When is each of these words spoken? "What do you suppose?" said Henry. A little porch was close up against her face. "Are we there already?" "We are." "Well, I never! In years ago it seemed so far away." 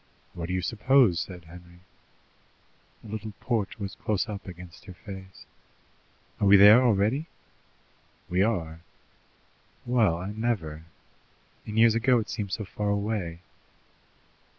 "What 0.33 0.47
do 0.47 0.53
you 0.55 0.63
suppose?" 0.63 1.19
said 1.19 1.45
Henry. 1.45 1.81
A 3.03 3.07
little 3.07 3.33
porch 3.39 3.77
was 3.77 3.93
close 3.93 4.27
up 4.27 4.47
against 4.47 4.85
her 4.85 4.95
face. 4.95 5.45
"Are 6.39 6.47
we 6.47 6.57
there 6.57 6.81
already?" 6.81 7.27
"We 8.27 8.41
are." 8.41 8.81
"Well, 9.85 10.17
I 10.17 10.31
never! 10.31 10.85
In 11.67 11.77
years 11.77 11.93
ago 11.93 12.17
it 12.17 12.31
seemed 12.31 12.51
so 12.51 12.65
far 12.65 12.89
away." 12.89 13.41